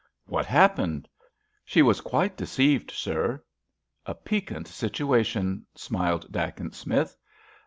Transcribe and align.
"What 0.25 0.47
happened?" 0.47 1.07
"She 1.63 1.83
was 1.83 2.01
quite 2.01 2.35
deceived, 2.35 2.89
sir!" 2.89 3.43
"A 4.07 4.15
piquant 4.15 4.67
situation," 4.67 5.67
smiled 5.75 6.31
Dacent 6.31 6.73
Smith. 6.73 7.15